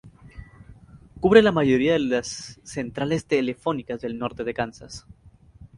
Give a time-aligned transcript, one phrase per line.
[1.19, 5.05] Cubre la mayoría de las centrales telefónicas del norte de Kansas.